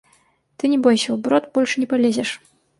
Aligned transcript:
Ты 0.57 0.63
не 0.71 0.79
бойся, 0.87 1.11
у 1.17 1.19
брод 1.27 1.53
больш 1.59 1.77
не 1.85 1.89
палезеш. 1.95 2.29